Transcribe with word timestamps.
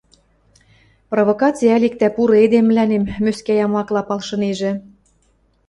Провокаци 1.11 1.63
ӓль 1.75 1.85
иктӓ 1.89 2.07
пуры 2.15 2.35
эдем 2.45 2.65
мӹлӓнем 2.67 3.03
мӧскӓ 3.23 3.53
ямакла 3.65 4.01
палшынежӹ?» 4.09 4.71